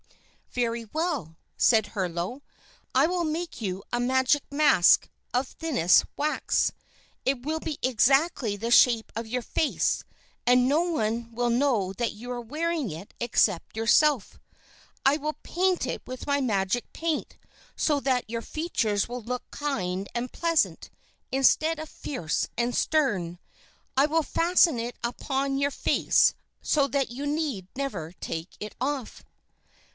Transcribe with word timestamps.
"Very 0.51 0.83
well," 0.83 1.37
said 1.57 1.85
Herlo. 1.93 2.41
"I 2.93 3.05
will 3.05 3.23
make 3.23 3.61
you 3.61 3.83
a 3.93 3.99
magic 3.99 4.43
mask 4.51 5.07
of 5.31 5.47
thinnest 5.47 6.05
wax. 6.17 6.73
It 7.23 7.45
will 7.45 7.59
be 7.61 7.77
exactly 7.83 8.57
the 8.57 8.71
shape 8.71 9.13
of 9.15 9.27
your 9.27 9.43
face, 9.43 10.03
and 10.45 10.67
no 10.67 10.81
one 10.81 11.29
will 11.31 11.51
know 11.51 11.93
that 11.93 12.13
you 12.13 12.31
are 12.31 12.41
wearing 12.41 12.91
it 12.91 13.13
except 13.19 13.77
yourself. 13.77 14.39
I 15.05 15.17
will 15.17 15.37
paint 15.43 15.85
it 15.85 16.01
with 16.07 16.27
my 16.27 16.41
magic 16.41 16.91
paint 16.91 17.37
so 17.77 17.99
that 18.01 18.29
your 18.29 18.41
features 18.41 19.07
will 19.07 19.21
look 19.21 19.49
kind 19.51 20.09
and 20.15 20.33
pleasant, 20.33 20.89
instead 21.31 21.79
of 21.79 21.87
fierce 21.87 22.49
and 22.57 22.75
stern. 22.75 23.37
I 23.95 24.07
will 24.07 24.23
fasten 24.23 24.79
it 24.79 24.97
upon 25.03 25.59
your 25.59 25.71
face 25.71 26.33
so 26.61 26.87
that 26.87 27.11
you 27.11 27.25
need 27.27 27.67
never 27.75 28.13
take 28.19 28.49
it 28.59 28.75
off." 28.81 29.23